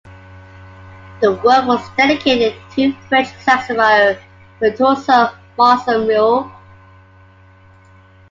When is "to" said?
2.71-2.91